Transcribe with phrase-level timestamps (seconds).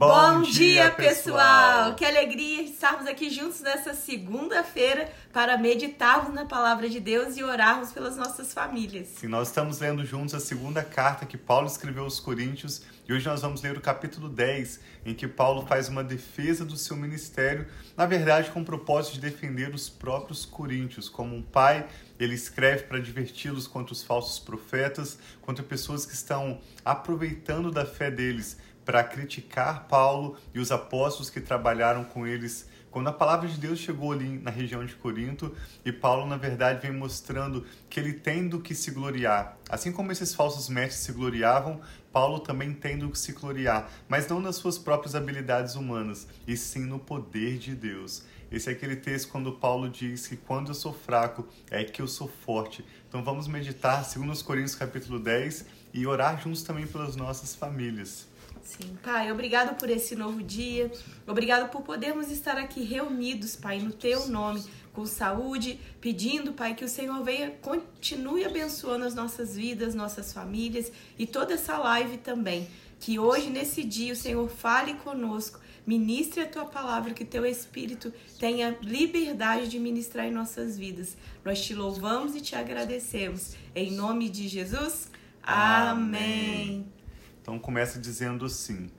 [0.00, 1.94] Bom, dia, pessoal!
[1.94, 7.92] Que alegria estarmos aqui juntos nessa segunda-feira para meditarmos na palavra de Deus e orarmos
[7.92, 9.08] pelas nossas famílias.
[9.08, 13.26] Sim, nós estamos lendo juntos a segunda carta que Paulo escreveu aos Coríntios e hoje
[13.26, 17.66] nós vamos ler o capítulo 10, em que Paulo faz uma defesa do seu ministério,
[17.94, 21.10] na verdade com o propósito de defender os próprios coríntios.
[21.10, 21.86] Como um pai,
[22.18, 28.10] ele escreve para diverti-los contra os falsos profetas, contra pessoas que estão aproveitando da fé
[28.10, 33.56] deles para criticar Paulo e os apóstolos que trabalharam com eles quando a palavra de
[33.56, 38.12] Deus chegou ali na região de Corinto e Paulo, na verdade, vem mostrando que ele
[38.12, 39.56] tem do que se gloriar.
[39.68, 41.80] Assim como esses falsos mestres se gloriavam,
[42.12, 46.56] Paulo também tem do que se gloriar, mas não nas suas próprias habilidades humanas, e
[46.56, 48.24] sim no poder de Deus.
[48.50, 52.08] Esse é aquele texto quando Paulo diz que quando eu sou fraco é que eu
[52.08, 52.84] sou forte.
[53.08, 58.29] Então vamos meditar, segundo os Coríntios capítulo 10, e orar juntos também pelas nossas famílias.
[58.62, 60.90] Sim, Pai, obrigado por esse novo dia.
[61.26, 64.62] Obrigado por podermos estar aqui reunidos, Pai, no teu nome,
[64.92, 70.92] com saúde, pedindo, Pai, que o Senhor venha, continue abençoando as nossas vidas, nossas famílias
[71.18, 72.68] e toda essa live também.
[72.98, 78.12] Que hoje, nesse dia, o Senhor fale conosco, ministre a tua palavra, que teu Espírito
[78.38, 81.16] tenha liberdade de ministrar em nossas vidas.
[81.42, 83.54] Nós te louvamos e te agradecemos.
[83.74, 85.10] Em nome de Jesus,
[85.42, 86.84] amém.
[86.84, 86.99] amém.
[87.40, 88.90] Então começa dizendo assim.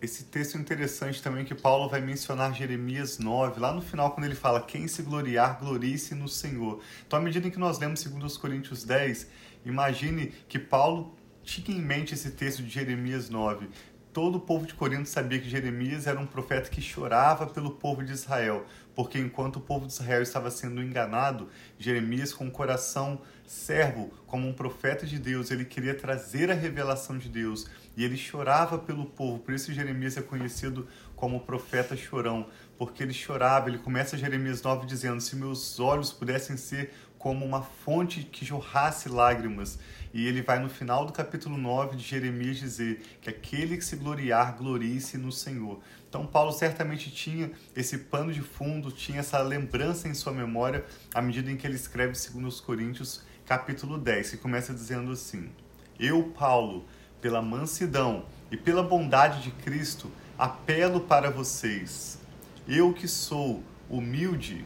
[0.00, 4.26] Esse texto é interessante também que Paulo vai mencionar Jeremias 9, lá no final, quando
[4.26, 6.82] ele fala: Quem se gloriar, glorie-se no Senhor.
[7.06, 9.26] Então, à medida que nós lemos 2 Coríntios 10,
[9.64, 13.68] imagine que Paulo tinha em mente esse texto de Jeremias 9
[14.16, 18.02] todo o povo de Corinto sabia que Jeremias era um profeta que chorava pelo povo
[18.02, 18.64] de Israel,
[18.94, 24.48] porque enquanto o povo de Israel estava sendo enganado, Jeremias, com o coração servo, como
[24.48, 29.04] um profeta de Deus, ele queria trazer a revelação de Deus e ele chorava pelo
[29.04, 29.40] povo.
[29.40, 32.46] Por isso Jeremias é conhecido como profeta chorão,
[32.78, 33.68] porque ele chorava.
[33.68, 36.92] Ele começa Jeremias 9 dizendo: Se meus olhos pudessem ser
[37.26, 39.80] como uma fonte que jorrasse lágrimas.
[40.14, 43.96] E ele vai no final do capítulo 9 de Jeremias dizer que aquele que se
[43.96, 45.80] gloriar, glorie-se no Senhor.
[46.08, 51.20] Então Paulo certamente tinha esse pano de fundo, tinha essa lembrança em sua memória à
[51.20, 55.50] medida em que ele escreve segundo os Coríntios, capítulo 10, que começa dizendo assim:
[55.98, 56.84] Eu, Paulo,
[57.20, 62.20] pela mansidão e pela bondade de Cristo, apelo para vocês.
[62.68, 64.64] Eu que sou humilde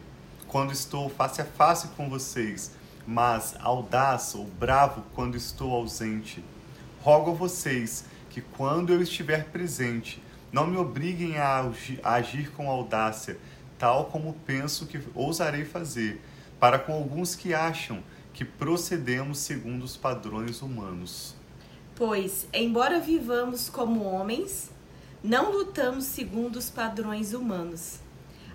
[0.51, 2.71] quando estou face a face com vocês,
[3.07, 6.43] mas audaz ou bravo quando estou ausente.
[7.01, 11.71] Rogo a vocês que, quando eu estiver presente, não me obriguem a
[12.03, 13.39] agir com audácia,
[13.79, 16.21] tal como penso que ousarei fazer,
[16.59, 21.33] para com alguns que acham que procedemos segundo os padrões humanos.
[21.95, 24.69] Pois, embora vivamos como homens,
[25.23, 28.00] não lutamos segundo os padrões humanos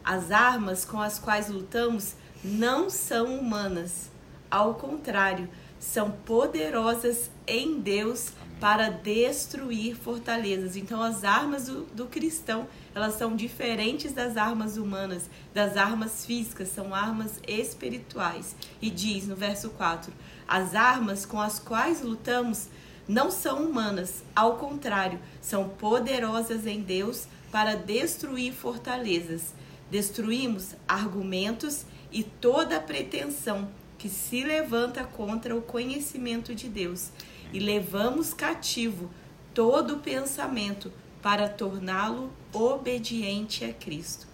[0.07, 4.09] as armas com as quais lutamos não são humanas.
[4.49, 5.49] Ao contrário,
[5.81, 8.31] são poderosas em Deus
[8.61, 10.77] para destruir fortalezas.
[10.77, 16.69] Então, as armas do, do, cristão, elas são diferentes das armas humanas, das armas físicas,
[16.69, 18.55] são armas espirituais.
[18.81, 20.13] E diz no verso 4:
[20.47, 22.69] as armas com as quais lutamos
[23.09, 29.53] não são humanas, ao contrário, são poderosas em Deus para destruir fortalezas
[29.91, 37.11] Destruímos argumentos e toda pretensão que se levanta contra o conhecimento de Deus
[37.53, 39.11] e levamos cativo
[39.55, 40.93] todo pensamento
[41.23, 44.27] para torná-lo obediente a Cristo.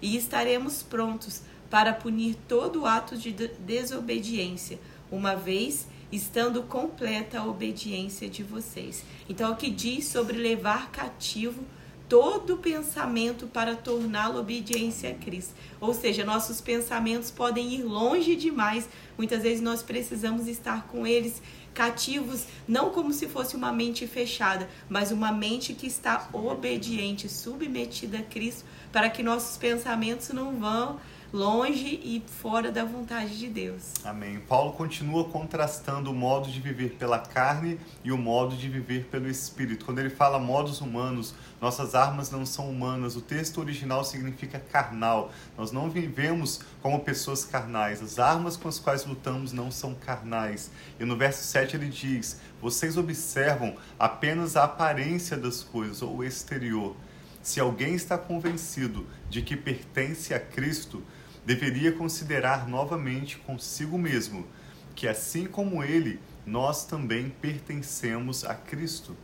[0.00, 4.78] E estaremos prontos para punir todo ato de desobediência,
[5.10, 9.04] uma vez estando completa a obediência de vocês.
[9.28, 11.64] Então, o que diz sobre levar cativo
[12.10, 15.54] todo pensamento para torná-lo obediência a Cristo.
[15.80, 18.88] Ou seja, nossos pensamentos podem ir longe demais.
[19.16, 21.40] Muitas vezes nós precisamos estar com eles
[21.72, 28.18] cativos, não como se fosse uma mente fechada, mas uma mente que está obediente, submetida
[28.18, 30.98] a Cristo, para que nossos pensamentos não vão
[31.32, 33.94] longe e fora da vontade de Deus.
[34.04, 34.40] Amém.
[34.40, 39.28] Paulo continua contrastando o modo de viver pela carne e o modo de viver pelo
[39.28, 39.84] espírito.
[39.84, 43.16] Quando ele fala modos humanos, nossas armas não são humanas.
[43.16, 45.30] O texto original significa carnal.
[45.56, 48.02] Nós não vivemos como pessoas carnais.
[48.02, 50.70] As armas com as quais lutamos não são carnais.
[50.98, 56.24] E no verso 7 ele diz: Vocês observam apenas a aparência das coisas ou o
[56.24, 56.96] exterior.
[57.42, 61.02] Se alguém está convencido de que pertence a Cristo,
[61.44, 64.46] deveria considerar novamente consigo mesmo
[64.94, 69.16] que, assim como ele, nós também pertencemos a Cristo.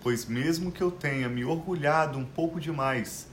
[0.00, 3.26] pois mesmo que eu tenha me orgulhado um pouco demais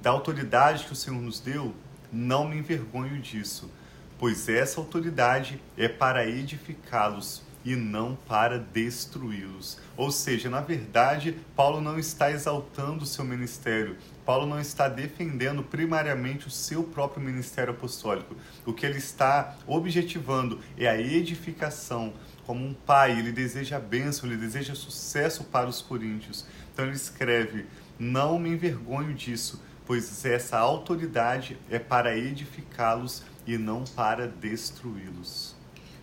[0.00, 1.74] da autoridade que o Senhor nos deu,
[2.10, 3.70] não me envergonho disso,
[4.18, 9.78] pois essa autoridade é para edificá-los e não para destruí-los.
[9.96, 15.62] Ou seja, na verdade, Paulo não está exaltando o seu ministério, Paulo não está defendendo
[15.62, 18.36] primariamente o seu próprio ministério apostólico.
[18.66, 22.12] O que ele está objetivando é a edificação.
[22.46, 26.46] Como um pai, ele deseja bênção, ele deseja sucesso para os coríntios.
[26.72, 27.66] Então ele escreve:
[27.98, 35.54] Não me envergonho disso, pois essa autoridade é para edificá-los e não para destruí-los.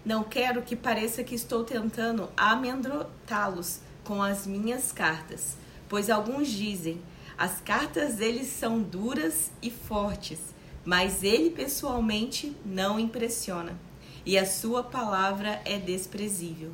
[0.03, 5.56] Não quero que pareça que estou tentando amedrontá-los com as minhas cartas,
[5.88, 7.00] pois alguns dizem:
[7.38, 10.39] as cartas deles são duras e fortes,
[10.83, 13.77] mas ele pessoalmente não impressiona,
[14.25, 16.71] e a sua palavra é desprezível.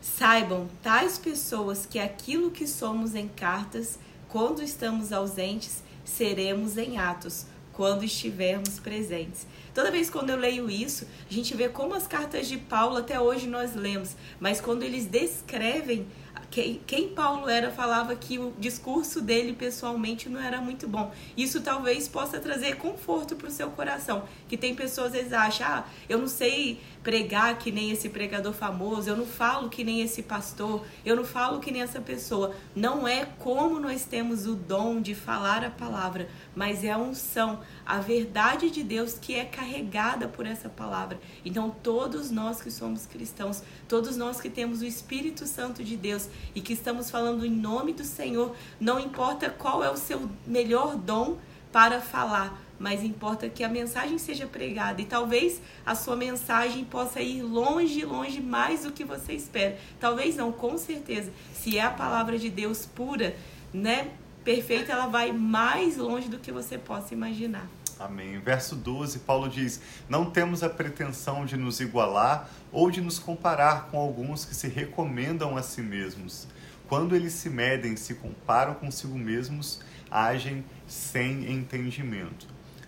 [0.00, 3.98] Saibam tais pessoas que aquilo que somos em cartas,
[4.28, 9.46] quando estamos ausentes, seremos em atos, quando estivermos presentes.
[9.74, 13.20] Toda vez quando eu leio isso, a gente vê como as cartas de Paulo até
[13.20, 16.06] hoje nós lemos, mas quando eles descrevem
[16.50, 21.12] quem, quem Paulo era falava que o discurso dele pessoalmente não era muito bom.
[21.36, 24.24] Isso talvez possa trazer conforto para o seu coração.
[24.48, 28.52] Que tem pessoas às vezes acham, ah, eu não sei pregar que nem esse pregador
[28.52, 32.54] famoso, eu não falo que nem esse pastor, eu não falo que nem essa pessoa.
[32.74, 37.60] Não é como nós temos o dom de falar a palavra, mas é a unção,
[37.84, 41.20] a verdade de Deus que é carregada por essa palavra.
[41.44, 46.23] Então, todos nós que somos cristãos, todos nós que temos o Espírito Santo de Deus
[46.54, 50.96] e que estamos falando em nome do Senhor, não importa qual é o seu melhor
[50.96, 51.38] dom
[51.72, 57.20] para falar, mas importa que a mensagem seja pregada e talvez a sua mensagem possa
[57.20, 59.78] ir longe, longe mais do que você espera.
[59.98, 61.32] Talvez não, com certeza.
[61.52, 63.34] Se é a palavra de Deus pura,
[63.72, 64.12] né,
[64.44, 67.68] perfeita, ela vai mais longe do que você possa imaginar.
[67.98, 68.38] Amém.
[68.40, 73.86] Verso 12, Paulo diz: Não temos a pretensão de nos igualar ou de nos comparar
[73.90, 76.48] com alguns que se recomendam a si mesmos.
[76.88, 79.80] Quando eles se medem, se comparam consigo mesmos,
[80.10, 82.46] agem sem entendimento.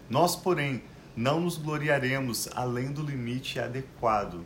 [0.08, 0.82] Nós, porém,
[1.16, 4.44] não nos gloriaremos além do limite adequado.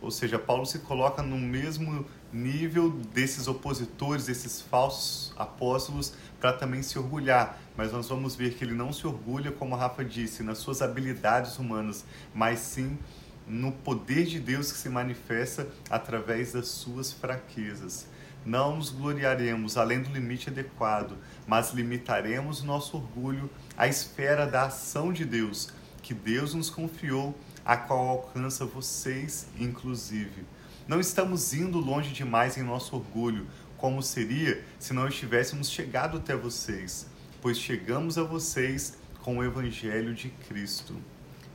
[0.00, 6.82] Ou seja, Paulo se coloca no mesmo nível desses opositores, desses falsos apóstolos, para também
[6.82, 7.60] se orgulhar.
[7.76, 10.82] Mas nós vamos ver que ele não se orgulha, como a Rafa disse, nas suas
[10.82, 12.98] habilidades humanas, mas sim
[13.46, 18.06] no poder de Deus que se manifesta através das suas fraquezas.
[18.44, 25.12] Não nos gloriaremos além do limite adequado, mas limitaremos nosso orgulho à esfera da ação
[25.12, 25.70] de Deus,
[26.02, 30.44] que Deus nos confiou, a qual alcança vocês, inclusive.
[30.86, 33.46] Não estamos indo longe demais em nosso orgulho,
[33.76, 37.06] como seria se não estivéssemos chegado até vocês,
[37.40, 40.94] pois chegamos a vocês com o Evangelho de Cristo.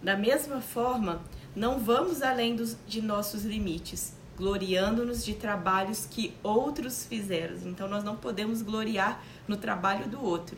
[0.01, 1.21] Da mesma forma,
[1.55, 7.57] não vamos além dos, de nossos limites, gloriando-nos de trabalhos que outros fizeram.
[7.65, 10.57] Então, nós não podemos gloriar no trabalho do outro.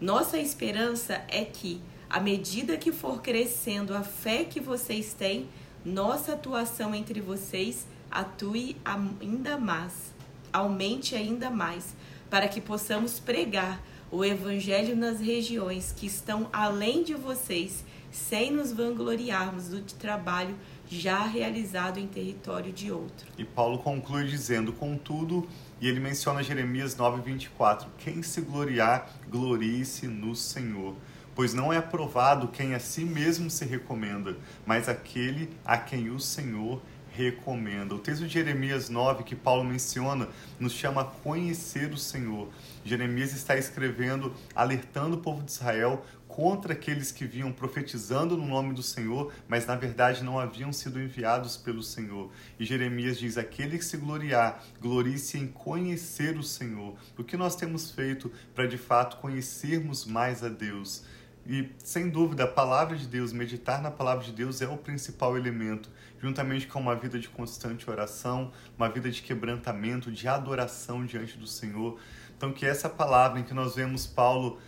[0.00, 5.48] Nossa esperança é que, à medida que for crescendo a fé que vocês têm,
[5.84, 10.12] nossa atuação entre vocês atue ainda mais,
[10.52, 11.94] aumente ainda mais,
[12.28, 18.72] para que possamos pregar o Evangelho nas regiões que estão além de vocês, sem nos
[18.72, 20.56] vangloriarmos do trabalho
[20.88, 23.28] já realizado em território de outro.
[23.38, 25.48] E Paulo conclui dizendo: Contudo,
[25.80, 30.96] e ele menciona Jeremias 9:24, quem se gloriar, glorie-se no Senhor.
[31.32, 34.36] Pois não é aprovado quem a si mesmo se recomenda,
[34.66, 37.94] mas aquele a quem o Senhor recomenda.
[37.94, 42.48] O texto de Jeremias 9 que Paulo menciona nos chama a conhecer o Senhor.
[42.84, 48.72] Jeremias está escrevendo, alertando o povo de Israel contra aqueles que vinham profetizando no nome
[48.72, 52.30] do Senhor, mas na verdade não haviam sido enviados pelo Senhor.
[52.58, 56.96] E Jeremias diz: aquele que se gloriar, glorie-se em conhecer o Senhor.
[57.18, 61.04] O que nós temos feito para de fato conhecermos mais a Deus?
[61.46, 65.36] E sem dúvida, a palavra de Deus, meditar na palavra de Deus é o principal
[65.36, 71.38] elemento, juntamente com uma vida de constante oração, uma vida de quebrantamento, de adoração diante
[71.38, 71.98] do Senhor.
[72.36, 74.60] Então, que essa palavra em que nós vemos Paulo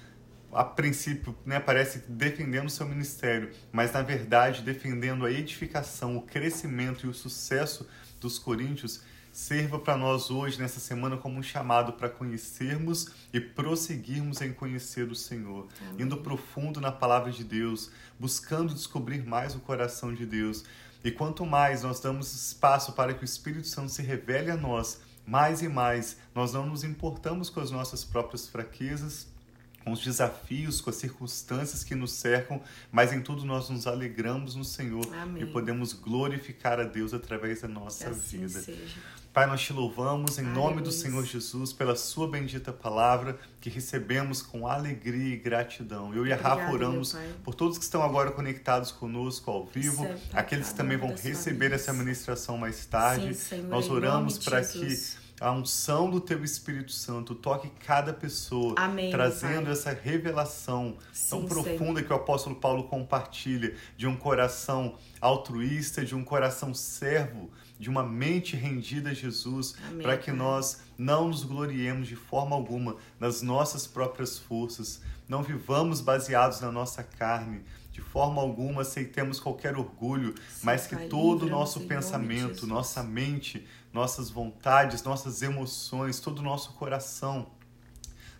[0.52, 6.22] a princípio, né, parece defendendo o seu ministério, mas na verdade defendendo a edificação, o
[6.22, 7.88] crescimento e o sucesso
[8.20, 9.02] dos coríntios,
[9.32, 15.10] serva para nós hoje, nessa semana, como um chamado para conhecermos e prosseguirmos em conhecer
[15.10, 16.04] o Senhor, Amém.
[16.04, 20.64] indo profundo na palavra de Deus, buscando descobrir mais o coração de Deus.
[21.02, 25.00] E quanto mais nós damos espaço para que o Espírito Santo se revele a nós,
[25.26, 26.18] mais e mais.
[26.34, 29.31] Nós não nos importamos com as nossas próprias fraquezas,
[29.84, 32.60] com os desafios, com as circunstâncias que nos cercam,
[32.90, 35.42] mas em tudo nós nos alegramos no Senhor Amém.
[35.42, 38.60] e podemos glorificar a Deus através da nossa assim vida.
[38.60, 39.00] seja.
[39.32, 40.92] Pai, nós te louvamos em nome do Aleluia.
[40.92, 46.14] Senhor Jesus pela sua bendita palavra que recebemos com alegria e gratidão.
[46.14, 50.18] Eu e a Rafa oramos por todos que estão agora conectados conosco ao vivo, Pai,
[50.34, 53.32] aqueles que também vão receber essa ministração mais tarde.
[53.32, 58.74] Sim, Senhor, nós oramos para que a unção do teu Espírito Santo toque cada pessoa,
[58.78, 59.72] Amém, trazendo Pai.
[59.72, 60.96] essa revelação
[61.28, 66.72] tão Sim, profunda que o apóstolo Paulo compartilha de um coração altruísta, de um coração
[66.72, 72.54] servo, de uma mente rendida a Jesus, para que nós não nos gloriemos de forma
[72.54, 77.62] alguma nas nossas próprias forças, não vivamos baseados na nossa carne.
[77.92, 82.68] De forma alguma aceitemos qualquer orgulho, mas que todo o nosso de pensamento, Jesus.
[82.68, 87.46] nossa mente, nossas vontades, nossas emoções, todo o nosso coração,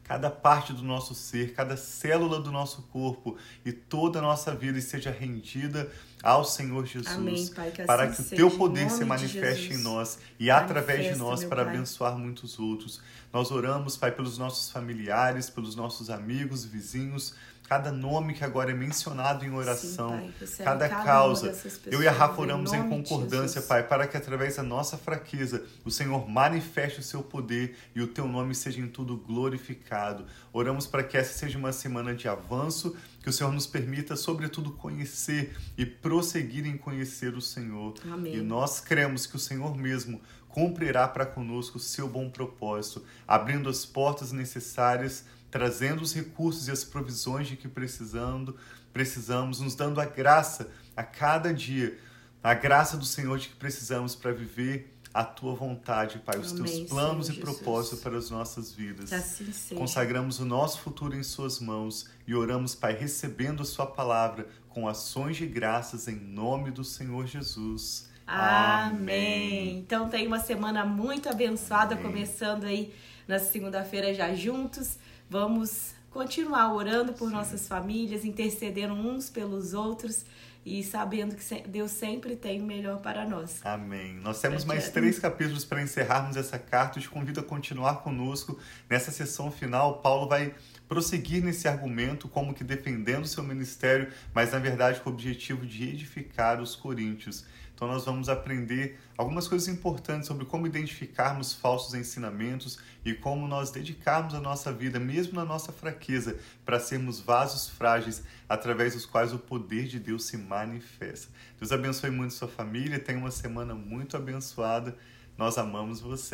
[0.05, 4.79] cada parte do nosso ser, cada célula do nosso corpo e toda a nossa vida
[4.79, 5.91] esteja rendida
[6.23, 9.81] ao Senhor Jesus, Amém, Pai, que para assim que o teu poder se manifeste Jesus.
[9.81, 11.75] em nós e através de nós para Pai.
[11.75, 13.01] abençoar muitos outros.
[13.33, 17.35] Nós oramos, Pai, pelos nossos familiares, pelos nossos amigos, vizinhos,
[17.73, 21.57] cada nome que agora é mencionado em oração, Sim, Pai, recebe cada cada causa.
[21.87, 23.63] Eu e a Rafa em oramos em concordância.
[23.63, 28.07] Pai, para que através da nossa fraqueza o Senhor manifeste o seu poder e o
[28.07, 30.27] teu nome seja em tudo glorificado.
[30.53, 34.73] Oramos para que essa seja uma semana de avanço, que o Senhor nos permita, sobretudo,
[34.73, 37.95] conhecer e prosseguir em conhecer o Senhor.
[38.05, 38.37] Amém.
[38.37, 43.71] E nós cremos que o Senhor mesmo cumprirá para conosco o seu bom propósito, abrindo
[43.71, 48.57] as portas necessárias, trazendo os recursos e as provisões de que precisando,
[48.91, 51.99] precisamos, nos dando a graça a cada dia,
[52.43, 56.65] a graça do Senhor de que precisamos para viver a tua vontade, Pai, os Amém,
[56.65, 59.13] teus planos Senhor e propósitos para as nossas vidas.
[59.13, 59.79] Assim seja.
[59.79, 64.89] Consagramos o nosso futuro em Suas mãos e oramos, Pai, recebendo a Sua palavra com
[64.89, 68.09] ações de graças em nome do Senhor Jesus.
[68.27, 69.81] Amém.
[69.81, 72.07] Então tem uma semana muito abençoada Amém.
[72.07, 72.95] começando aí
[73.29, 74.97] na segunda-feira já juntos.
[75.33, 80.27] Vamos continuar orando por nossas famílias, intercedendo uns pelos outros
[80.63, 83.59] e sabendo que Deus sempre tem o melhor para nós.
[83.65, 84.17] Amém.
[84.17, 86.99] Nós temos mais três capítulos para encerrarmos essa carta.
[86.99, 88.59] Eu te convido a continuar conosco.
[88.91, 90.55] Nessa sessão final, Paulo vai
[90.87, 95.85] prosseguir nesse argumento, como que defendendo seu ministério, mas na verdade com o objetivo de
[95.89, 97.47] edificar os coríntios.
[97.83, 103.73] Então nós vamos aprender algumas coisas importantes sobre como identificarmos falsos ensinamentos e como nós
[103.73, 109.33] dedicarmos a nossa vida, mesmo na nossa fraqueza, para sermos vasos frágeis através dos quais
[109.33, 111.29] o poder de Deus se manifesta.
[111.59, 114.97] Deus abençoe muito sua família, tenha uma semana muito abençoada.
[115.37, 116.31] Nós amamos você.